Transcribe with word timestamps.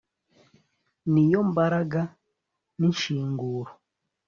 n'iyo 1.11 1.39
mbaraga 1.49 2.01
n'inshinguro 2.79 3.71